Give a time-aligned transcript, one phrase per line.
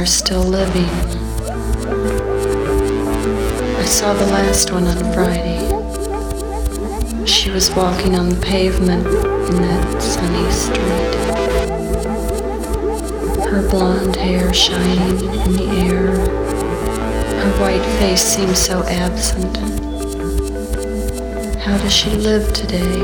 [0.00, 0.88] Are still living.
[3.76, 5.60] I saw the last one on Friday.
[7.26, 11.14] She was walking on the pavement in that sunny street.
[13.44, 16.16] Her blonde hair shining in the air.
[17.42, 19.54] Her white face seemed so absent.
[21.58, 23.00] How does she live today?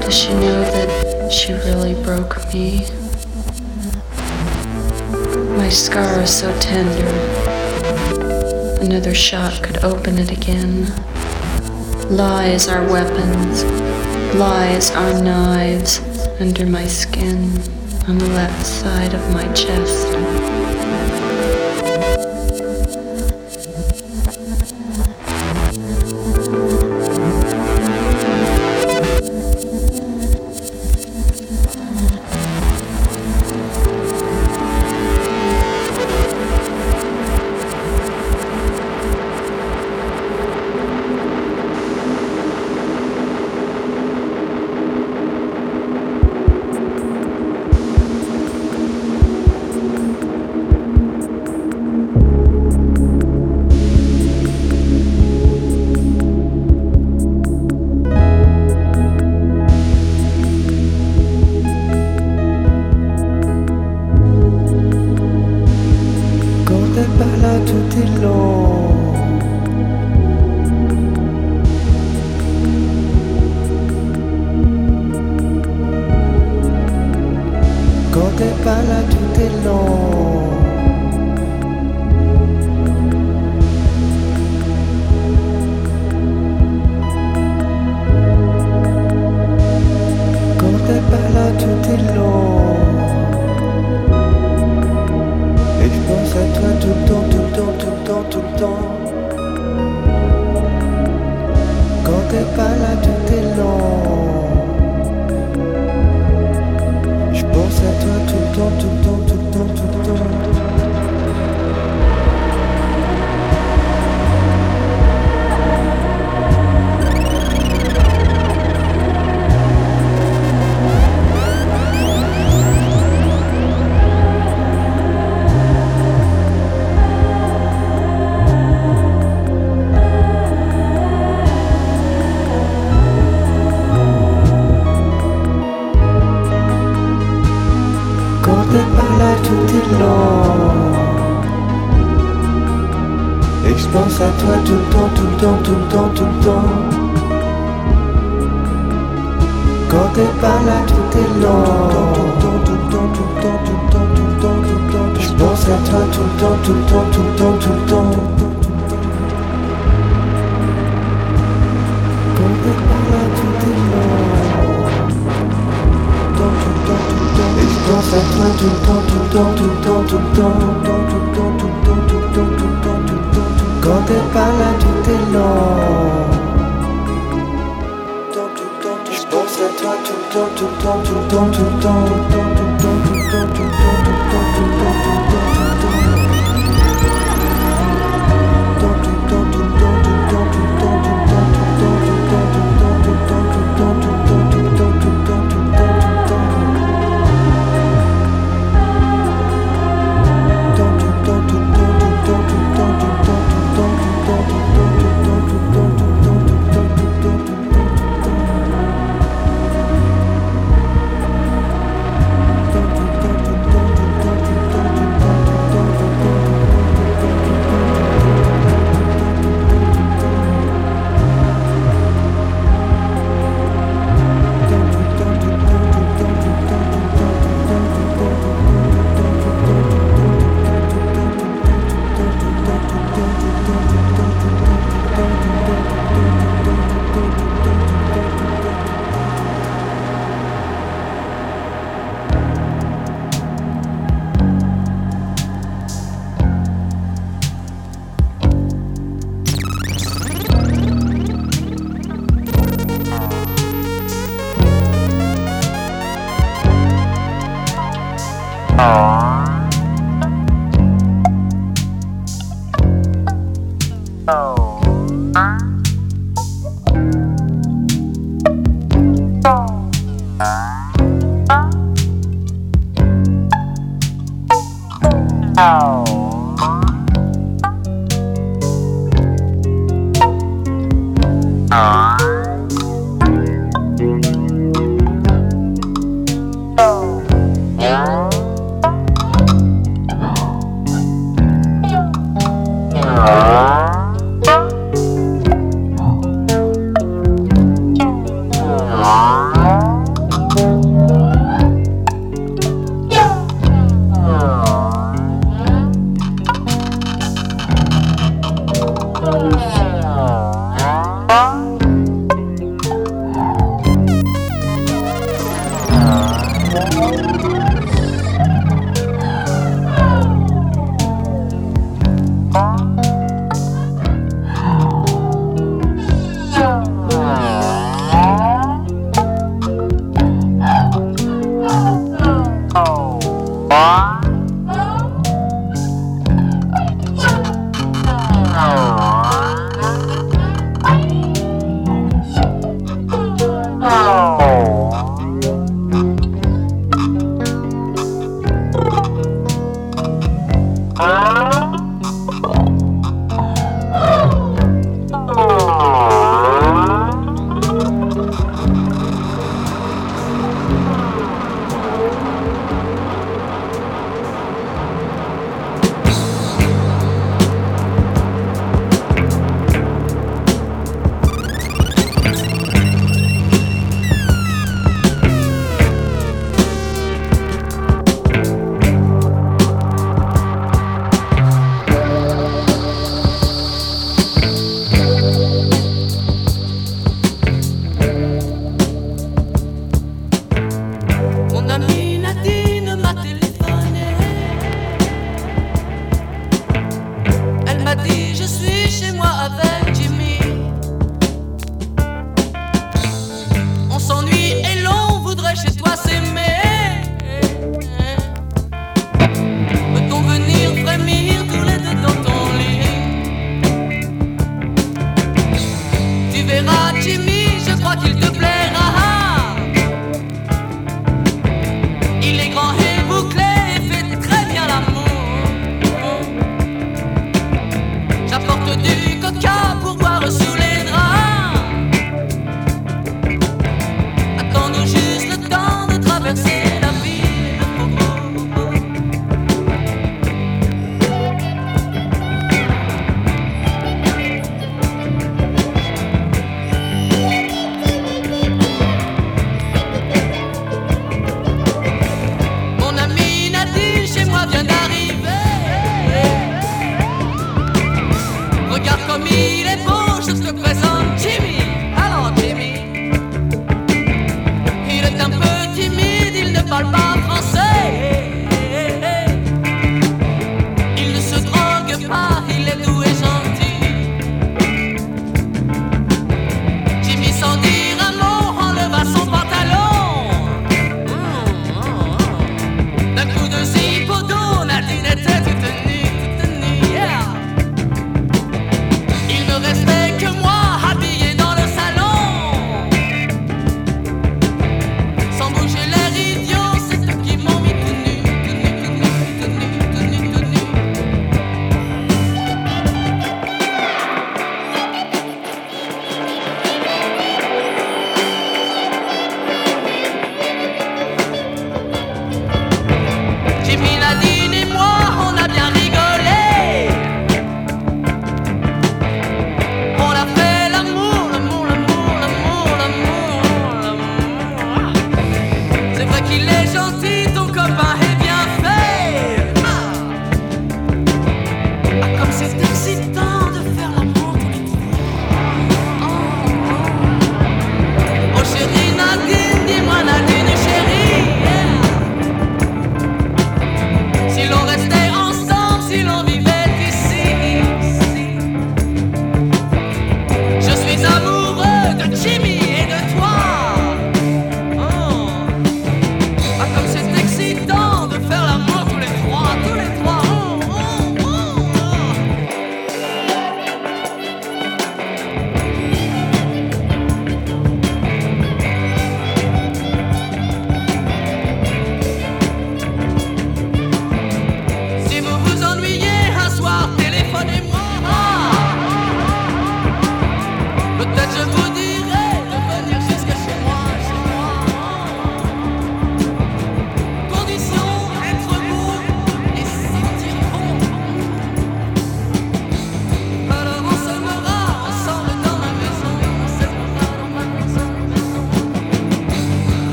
[0.00, 2.86] Does she know that she really broke me?
[5.66, 7.08] My scar is so tender.
[8.80, 10.86] Another shot could open it again.
[12.08, 13.64] Lies are weapons.
[14.36, 15.98] Lies are knives
[16.38, 17.50] under my skin
[18.06, 20.45] on the left side of my chest.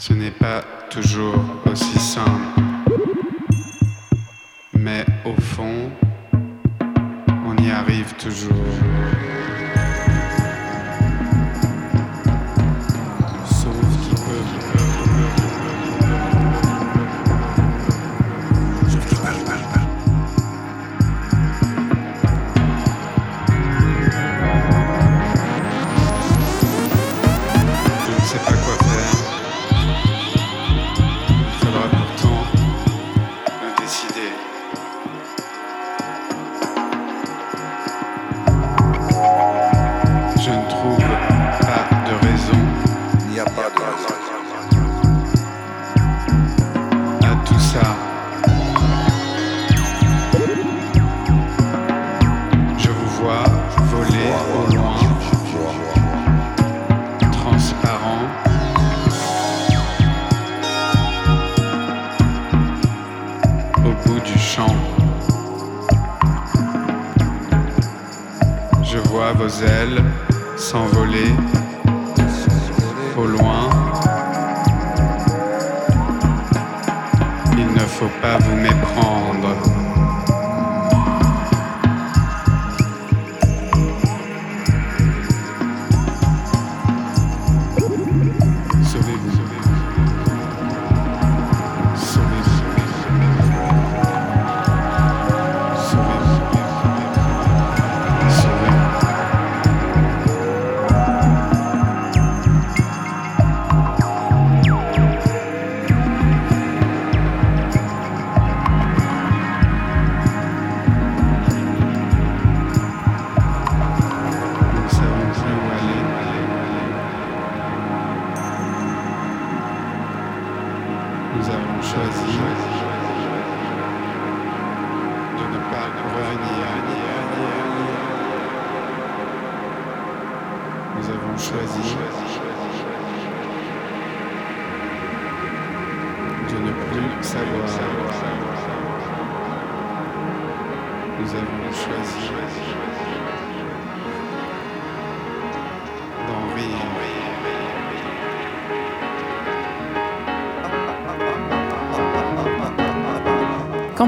[0.00, 1.34] Ce n'est pas toujours
[1.70, 2.62] aussi simple,
[4.72, 5.90] mais au fond,
[7.46, 8.50] on y arrive toujours.
[69.50, 70.09] mademoiselle.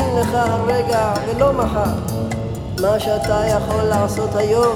[0.00, 1.92] וממתין לך הרגע ולא מחר.
[2.80, 4.74] מה שאתה יכול לעשות היום,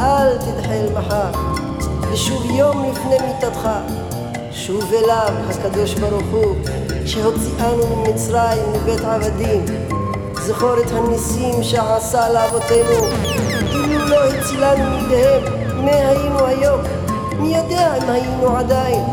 [0.00, 1.30] אל תדחה אל מחר.
[2.12, 3.68] ושוב יום לפני מיתתך,
[4.52, 6.56] שוב אליו הקדוש ברוך הוא,
[7.06, 9.64] שהוציאנו ממצרים מבית עבדים.
[10.34, 13.06] זכור את הניסים שעשה לאבותינו,
[13.74, 15.42] אילו לא הצילנו מידיהם,
[15.84, 16.80] מי היינו היום?
[17.38, 19.04] מי יודע אם היינו עדיין?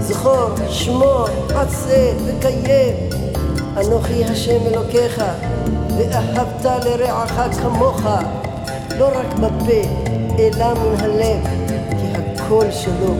[0.00, 3.09] זכור, שמור, עשה וקיים,
[3.86, 5.22] אנוכי השם אלוקיך,
[5.96, 8.02] ואהבת לרעך כמוך,
[8.98, 9.82] לא רק בפה,
[10.38, 11.44] אלא מן הלב,
[11.90, 13.14] כי הכל שלו.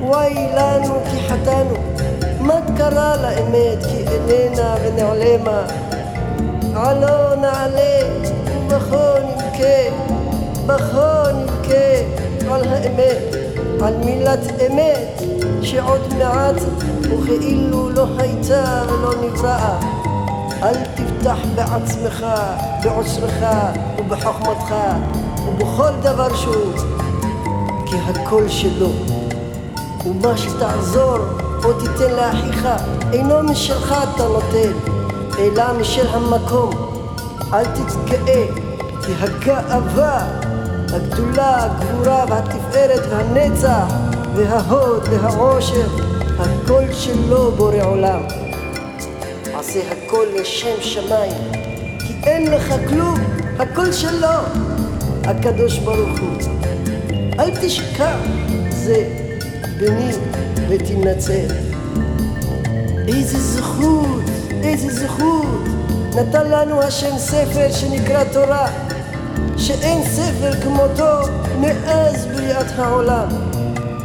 [0.00, 1.74] וואי לנו כי חטאנו,
[2.40, 5.66] מה קרה לאמת כי איננה ונעלמה?
[6.74, 8.00] עלו נעלה
[8.46, 9.80] ובכו נבכה,
[10.66, 13.36] בכו נבכה על האמת,
[13.82, 15.22] על מילת אמת
[15.62, 16.56] שעוד מעט
[17.10, 19.78] וכאילו לא הייתה ולא נבראה.
[20.62, 22.26] אל תבטח בעצמך,
[22.82, 23.46] בעוצמך
[23.98, 24.74] ובחוכמתך
[25.46, 26.72] ובכל דבר שהוא,
[27.86, 28.90] כי הכל שלו.
[30.06, 31.18] ומה שתעזור
[31.64, 32.68] או תיתן לאחיך
[33.12, 34.72] אינו משלך אתה נותן,
[35.38, 36.70] אלא משל המקום.
[37.52, 38.46] אל תתגאה,
[39.06, 40.26] כי הגאווה,
[40.92, 43.86] הגדולה, הגבורה והתפארת והנצח
[44.34, 45.88] וההוד והעושר,
[46.40, 48.20] הכל שלו בורא עולם.
[49.54, 51.52] עשה הכל לשם שמיים,
[51.98, 53.18] כי אין לך כלום,
[53.58, 54.28] הכל שלו,
[55.24, 56.52] הקדוש ברוך הוא.
[57.38, 58.16] אל תשכח,
[58.70, 59.04] זה
[59.78, 60.12] בני
[60.68, 61.54] ותנצל.
[63.08, 64.22] איזה זכות,
[64.62, 65.64] איזה זכות,
[66.14, 68.68] נתן לנו השם ספר שנקרא תורה,
[69.56, 73.28] שאין ספר כמותו מאז בריאת העולם,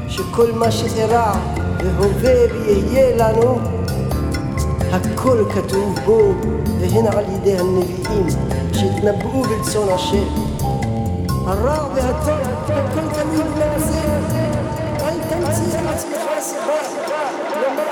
[0.08, 1.34] שכל מה שאירע
[1.85, 3.59] והווה ויהיה לנו
[4.93, 6.33] הכל כתוב בו,
[6.81, 8.27] והן על ידי הנביאים
[8.73, 10.27] שהתנבאו ברצון השם.
[11.47, 14.01] הרע והטוב, הכל תלוי במעשה.
[15.01, 16.81] אל תמציא לעצמך סיבה
[17.63, 17.85] לומר,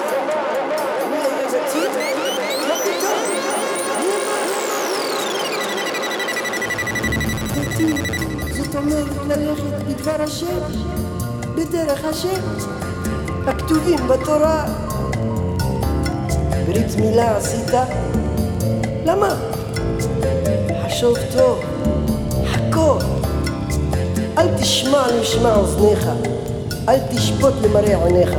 [1.10, 1.78] מי היה דתי?
[2.68, 3.18] מה פתאום?
[7.54, 7.92] דתי,
[8.56, 10.60] זאת אומרת ללכת בדבר השם,
[11.54, 12.40] בדרך השם,
[13.47, 14.65] הכתובים בתורה.
[16.65, 17.71] ברית מילה עשית?
[19.05, 19.35] למה?
[20.85, 21.59] חשוב טוב,
[22.45, 22.97] חכו.
[24.37, 26.09] אל תשמע למשמע אוזניך,
[26.89, 28.29] אל תשפוט למראה עיניך.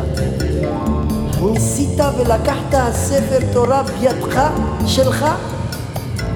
[1.43, 4.41] ניסית ולקחת הספר תורה בידך,
[4.87, 5.27] שלך,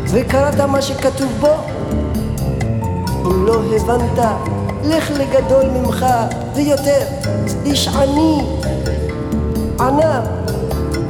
[0.04, 1.54] וקראת מה שכתוב בו?
[3.26, 4.26] אם לא הבנת,
[4.84, 6.06] לך לגדול ממך
[6.54, 7.17] ויותר,
[7.64, 8.42] איש עני,
[9.80, 10.24] ענב,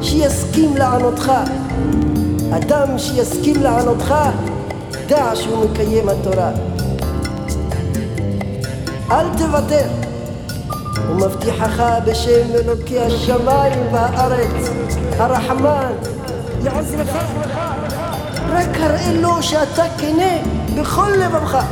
[0.01, 1.33] שיסכים לענותך.
[2.57, 4.15] אדם שיסכים לענותך,
[5.07, 6.51] דע שהוא מקיים התורה.
[9.11, 9.87] אל תוותר,
[11.11, 14.71] ומבטיחך בשם אלוקי השמיים והארץ,
[15.19, 15.93] הרחמן,
[16.65, 17.17] יעזרך.
[18.51, 20.39] רק הראה לו שאתה כנה
[20.77, 21.65] בכל לבבך.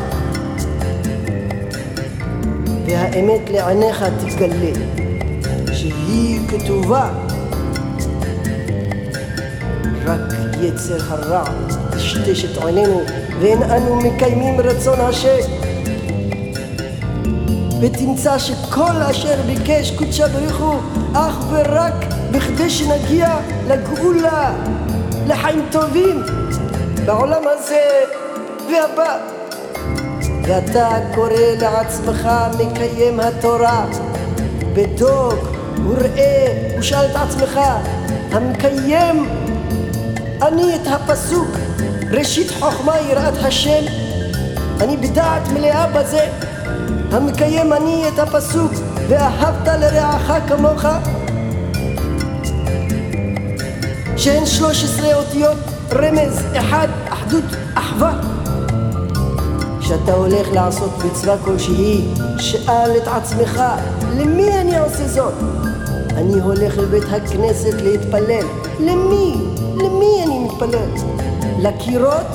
[2.87, 4.72] והאמת לעיניך תגלה,
[5.72, 7.11] שהיא כתובה
[10.05, 10.20] רק
[10.61, 11.44] יצר הרע
[11.90, 13.01] טשטש את עינינו,
[13.40, 15.38] ואין אנו מקיימים רצון השם.
[17.81, 20.81] ותמצא שכל אשר ביקש קודשא בריך הוא
[21.14, 23.37] אך ורק בכדי שנגיע
[23.68, 24.53] לגאולה,
[25.27, 26.22] לחיים טובים
[27.05, 27.81] בעולם הזה
[28.70, 29.36] והבא.
[30.47, 31.31] ואתה קורא
[31.61, 32.29] לעצמך
[32.59, 33.87] מקיים התורה,
[34.75, 35.35] בדוק
[35.87, 37.61] וראה ושאל את עצמך,
[38.33, 39.29] המקיים
[40.43, 41.49] אני את הפסוק
[42.11, 43.85] ראשית חוכמה יראת השם
[44.81, 46.29] אני בדעת מלאה בזה.
[47.13, 48.73] המקיים אני את הפסוק
[49.09, 50.85] ואהבת לרעך כמוך
[54.17, 55.59] שהן שלוש עשרה אותיות
[55.93, 58.36] רמז אחד אחדות אחווה
[59.87, 62.05] כשאתה הולך לעשות מצווה כלשהי
[62.38, 63.62] שאל את עצמך
[64.16, 65.35] למי אני עושה זאת
[66.16, 68.46] אני הולך לבית הכנסת להתפלל
[68.81, 69.35] למי?
[69.77, 70.88] למי אני מתפלל?
[71.59, 72.27] לקירות?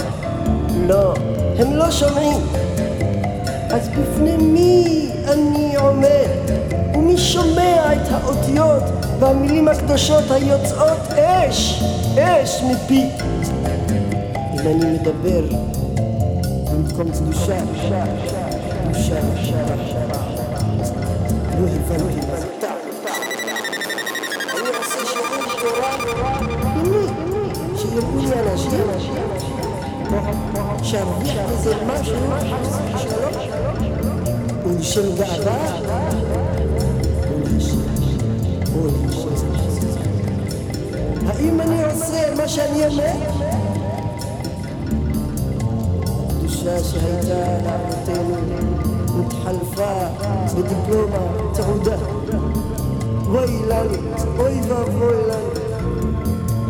[0.87, 1.13] לא,
[1.57, 2.37] הם לא שומעים.
[3.69, 6.51] אז בפני מי אני עומד?
[6.95, 8.83] ומי שומע את האותיות
[9.19, 11.83] והמילים הקדושות היוצאות אש,
[12.19, 13.09] אש מפי?
[14.53, 15.71] אם אני מדבר
[16.95, 17.91] comme tu nous cherches,
[18.88, 19.54] nous cherches,
[21.58, 22.21] nous révèle
[30.84, 32.32] شربيح زي ما شنو
[34.65, 35.51] ونشم قعدة
[41.27, 43.31] هاي من يوصي ما شان يمه
[46.61, 48.37] الشاشة هيتا لعبتين
[49.09, 50.11] متحلفة
[50.57, 51.98] بدبلومة تعودة
[53.29, 53.83] ويلا
[54.38, 55.38] ويفا ويلا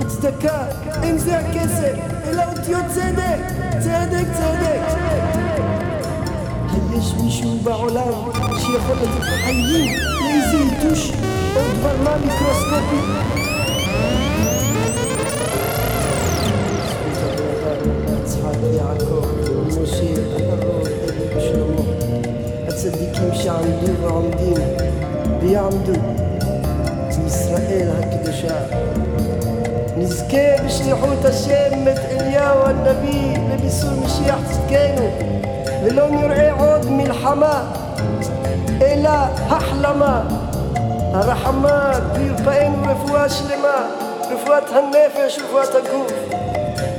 [0.01, 0.69] هتستكى
[1.11, 1.99] امزع كسر
[2.31, 3.39] إلا وتيوت تصدق
[3.79, 4.87] تصدق تصدق
[6.93, 8.15] هيش مشو بعلام
[8.59, 11.11] شي خلط حيين ليزيتوش
[11.57, 13.03] أكبر ما ميكروسكوبي
[18.27, 19.40] أصحابي يعكو الموسيقى الروح
[19.82, 21.82] חופשי, הקרוב, דוד שלמה.
[22.68, 24.58] הצדיקים שעמדו ועומדים
[25.40, 25.94] ויעמדו,
[27.10, 28.56] זה ישראל הקדושה.
[29.98, 35.10] נזכה בשליחות השם את אליהו הנביא לבישול משיח צדקנו,
[35.84, 37.74] ולא נראה עוד מלחמה,
[38.82, 39.10] אלא
[39.50, 40.22] החלמה.
[41.14, 43.90] הרחמה וירפאנו רפואה שלמה,
[44.32, 46.14] רפואת הנפש ורפואת הגוף.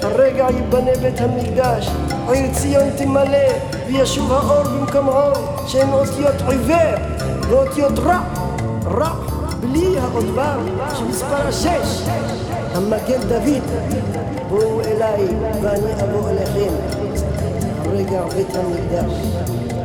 [0.03, 1.89] הרגע ייבנה בית המקדש,
[2.29, 3.49] או אם ציון תמלא,
[3.87, 6.95] וישוב האור במקום האור, שהם אותיות עיוור,
[7.49, 8.21] ואותיות רע,
[8.85, 9.13] רע,
[9.61, 10.41] בלי העוד ו'
[10.97, 12.03] שמספר השש,
[12.75, 13.63] המגן דוד,
[14.49, 15.27] בואו אליי
[15.63, 16.75] ואני אבוא אליכם,
[17.93, 19.13] רגע בית המקדש,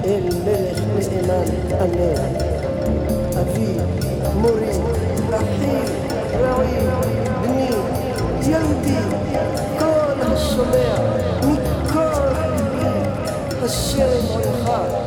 [0.06, 1.48] אל מלך נאמן,
[1.82, 2.48] אמן.
[3.42, 3.74] אבי,
[4.42, 4.72] מורי,
[5.30, 5.78] אחי,
[6.40, 6.78] רעי,
[7.42, 7.70] בני,
[8.42, 9.00] ילדי,
[9.80, 10.96] כל השומע,
[13.68, 15.07] 谢谢你们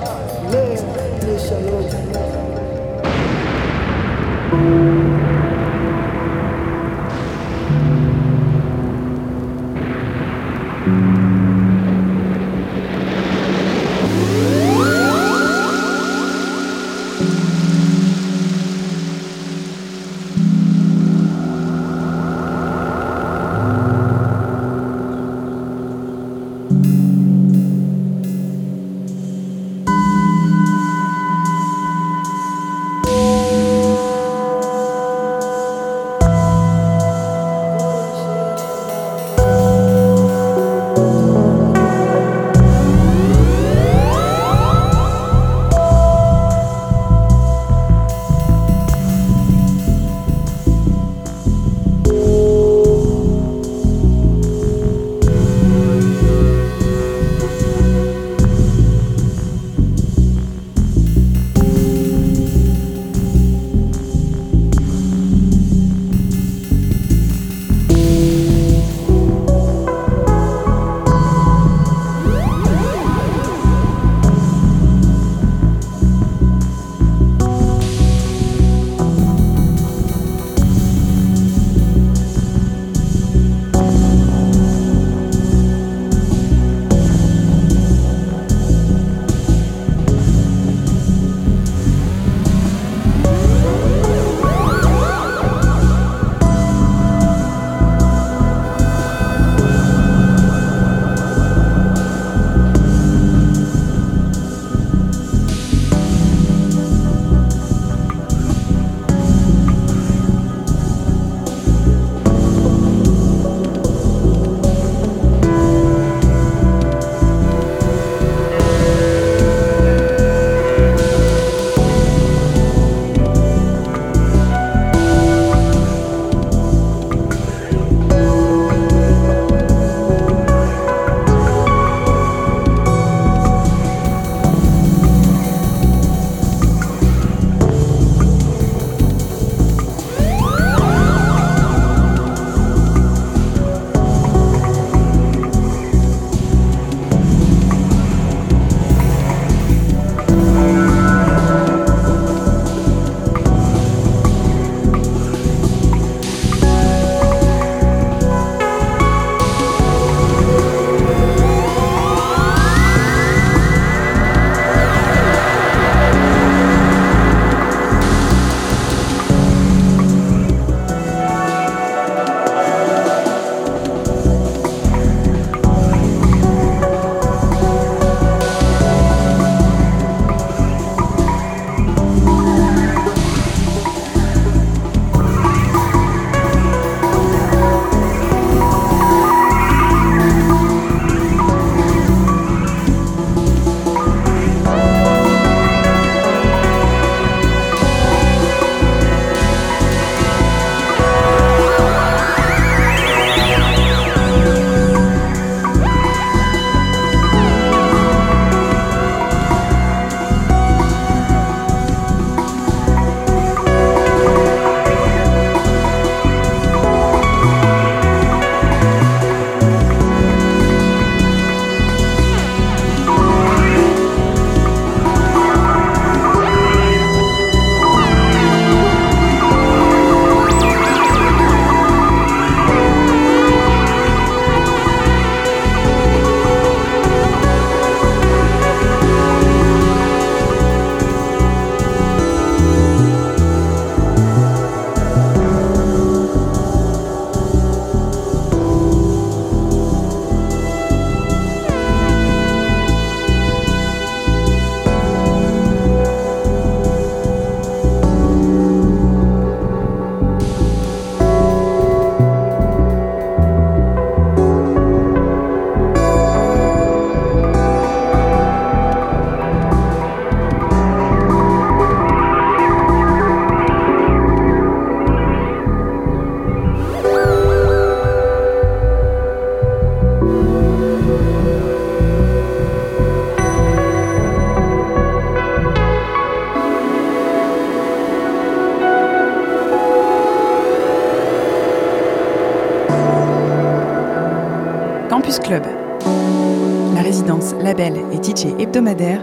[298.48, 299.20] hebdomadaire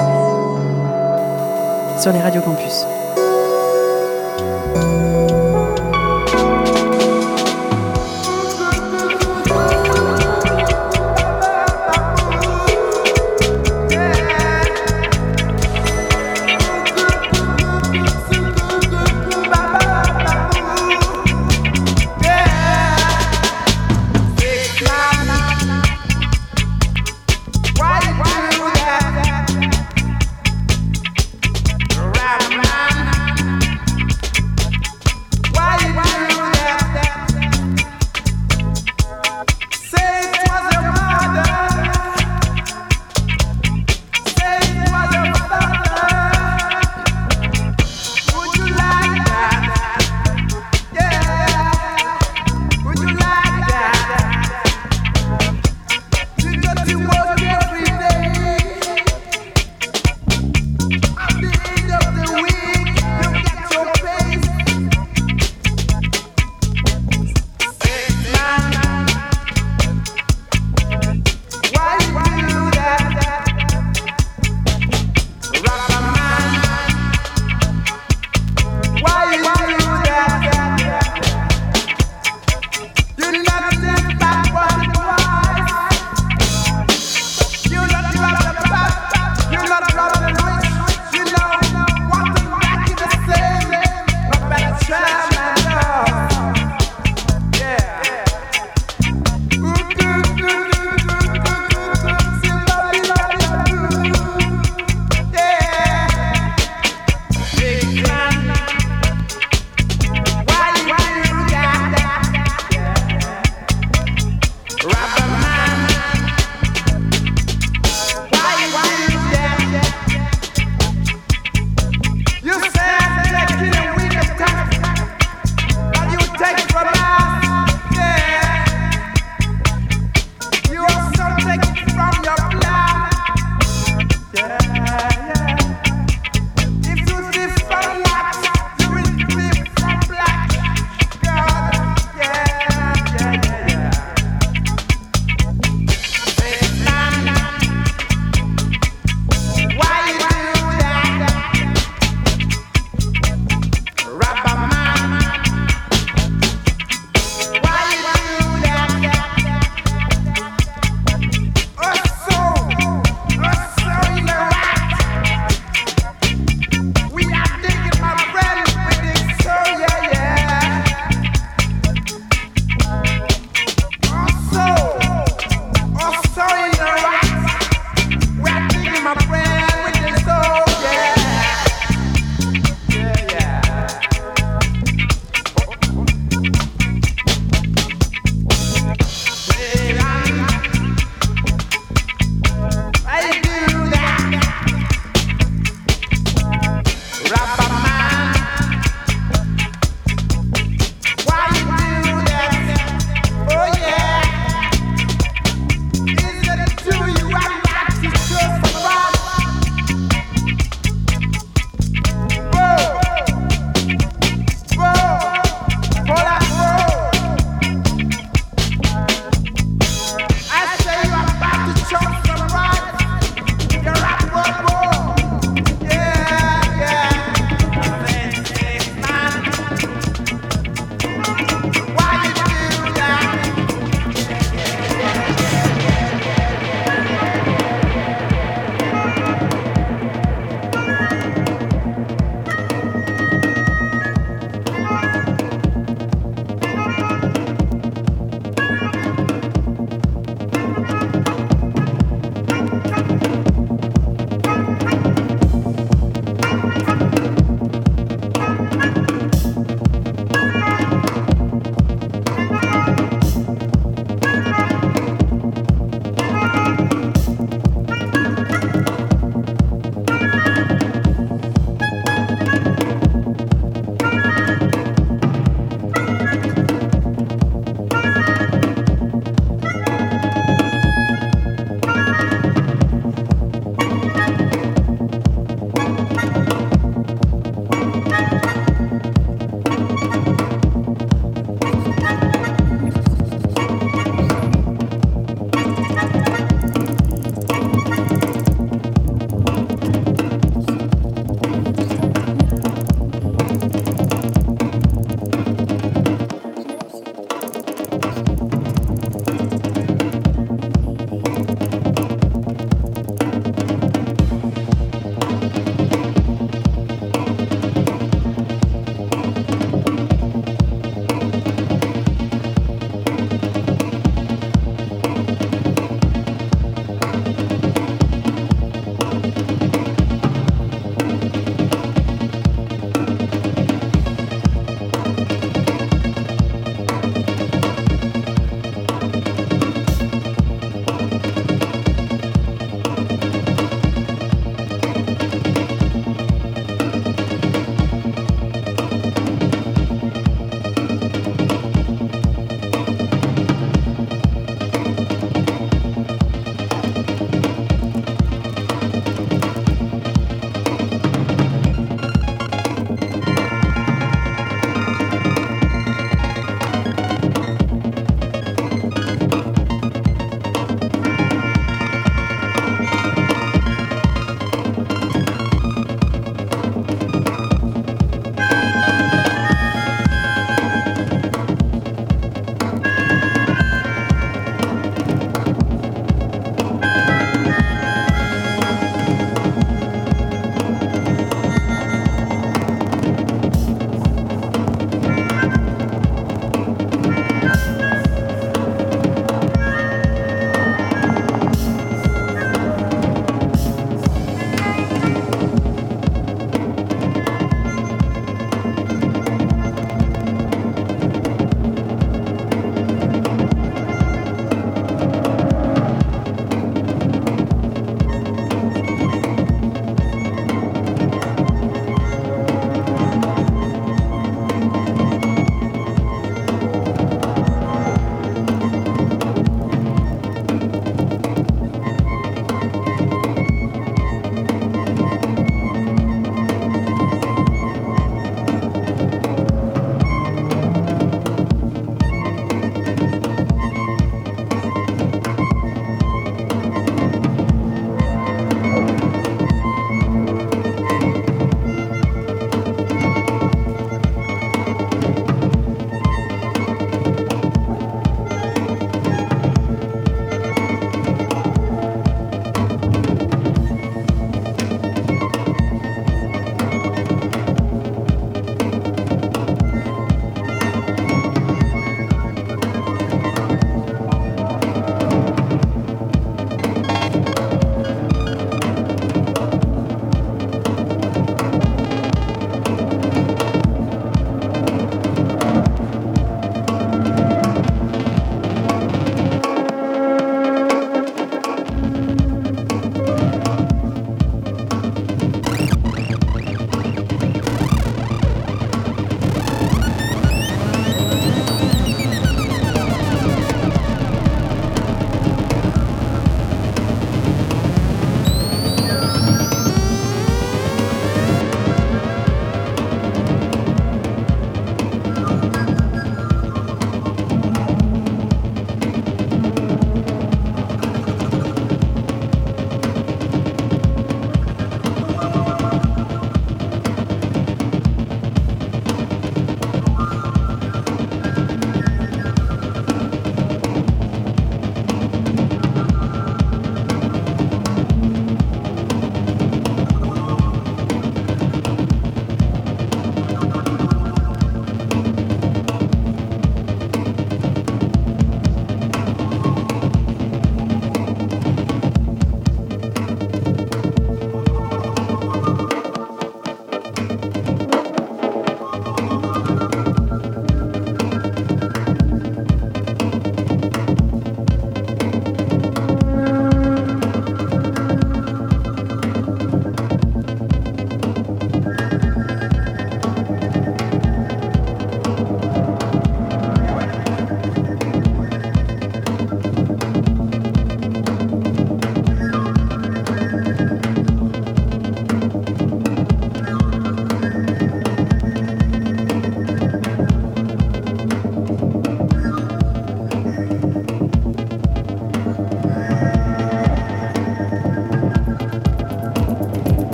[1.99, 2.96] sur les radios campus.